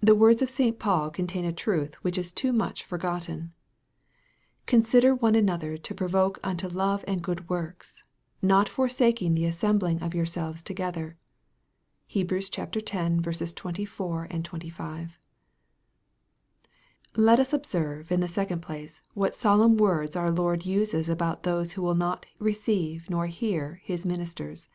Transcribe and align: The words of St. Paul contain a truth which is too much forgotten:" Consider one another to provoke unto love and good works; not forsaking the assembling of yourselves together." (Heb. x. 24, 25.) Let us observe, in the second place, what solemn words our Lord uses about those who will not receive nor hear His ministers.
The 0.00 0.14
words 0.14 0.40
of 0.40 0.48
St. 0.48 0.78
Paul 0.78 1.10
contain 1.10 1.44
a 1.44 1.52
truth 1.52 1.96
which 1.96 2.16
is 2.16 2.32
too 2.32 2.50
much 2.50 2.82
forgotten:" 2.82 3.52
Consider 4.66 5.14
one 5.14 5.34
another 5.34 5.76
to 5.76 5.94
provoke 5.94 6.38
unto 6.42 6.66
love 6.66 7.04
and 7.06 7.20
good 7.20 7.50
works; 7.50 8.02
not 8.40 8.70
forsaking 8.70 9.34
the 9.34 9.44
assembling 9.44 10.00
of 10.02 10.14
yourselves 10.14 10.62
together." 10.62 11.18
(Heb. 12.08 12.32
x. 12.32 12.48
24, 13.52 14.28
25.) 14.28 15.18
Let 17.16 17.38
us 17.38 17.52
observe, 17.52 18.10
in 18.10 18.20
the 18.20 18.28
second 18.28 18.62
place, 18.62 19.02
what 19.12 19.36
solemn 19.36 19.76
words 19.76 20.16
our 20.16 20.30
Lord 20.30 20.64
uses 20.64 21.06
about 21.06 21.42
those 21.42 21.72
who 21.72 21.82
will 21.82 21.94
not 21.94 22.24
receive 22.38 23.10
nor 23.10 23.26
hear 23.26 23.82
His 23.84 24.06
ministers. 24.06 24.68